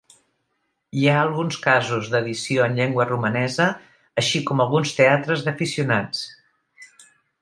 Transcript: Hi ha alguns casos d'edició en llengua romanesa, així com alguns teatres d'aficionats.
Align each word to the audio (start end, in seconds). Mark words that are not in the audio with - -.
Hi 1.01 1.03
ha 1.09 1.17
alguns 1.23 1.57
casos 1.65 2.07
d'edició 2.13 2.65
en 2.67 2.79
llengua 2.79 3.07
romanesa, 3.09 3.67
així 4.23 4.41
com 4.49 4.65
alguns 4.65 4.95
teatres 5.01 5.45
d'aficionats. 5.49 6.25